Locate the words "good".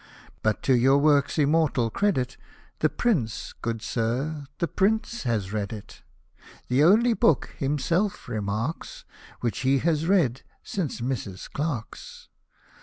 3.61-3.83